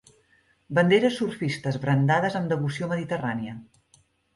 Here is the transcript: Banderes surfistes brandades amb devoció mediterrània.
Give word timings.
Banderes 0.79 1.19
surfistes 1.21 1.79
brandades 1.85 2.41
amb 2.43 2.53
devoció 2.57 2.93
mediterrània. 2.97 3.61